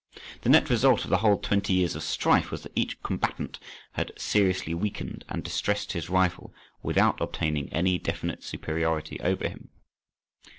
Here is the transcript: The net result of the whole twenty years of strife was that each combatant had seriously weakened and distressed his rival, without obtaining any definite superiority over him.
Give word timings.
The 0.41 0.49
net 0.49 0.67
result 0.71 1.03
of 1.03 1.11
the 1.11 1.19
whole 1.19 1.37
twenty 1.37 1.73
years 1.73 1.95
of 1.95 2.01
strife 2.01 2.49
was 2.49 2.63
that 2.63 2.71
each 2.75 2.99
combatant 3.03 3.59
had 3.91 4.11
seriously 4.17 4.73
weakened 4.73 5.23
and 5.29 5.43
distressed 5.43 5.91
his 5.91 6.09
rival, 6.09 6.51
without 6.81 7.21
obtaining 7.21 7.71
any 7.71 7.99
definite 7.99 8.43
superiority 8.43 9.19
over 9.21 9.47
him. 9.47 9.69